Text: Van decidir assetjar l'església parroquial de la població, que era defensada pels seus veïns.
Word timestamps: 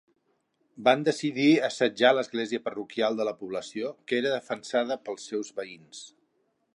Van 0.87 1.03
decidir 1.07 1.49
assetjar 1.67 2.11
l'església 2.19 2.63
parroquial 2.69 3.19
de 3.21 3.29
la 3.29 3.35
població, 3.43 3.91
que 4.09 4.17
era 4.23 4.35
defensada 4.39 5.01
pels 5.07 5.31
seus 5.33 5.55
veïns. 5.61 6.05